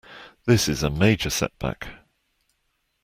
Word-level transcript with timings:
This 0.45 0.67
is 0.67 0.81
a 0.81 0.89
major 0.89 1.29
setback. 1.29 1.87